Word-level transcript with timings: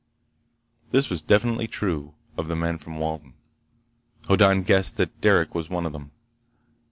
This 0.89 1.11
was 1.11 1.21
definitely 1.21 1.67
true 1.67 2.15
of 2.35 2.47
the 2.47 2.55
men 2.55 2.79
from 2.79 2.97
Walden. 2.97 3.35
Hoddan 4.27 4.63
guessed 4.63 4.97
that 4.97 5.21
Derec 5.21 5.53
was 5.53 5.69
one 5.69 5.85
of 5.85 5.93
them. 5.93 6.09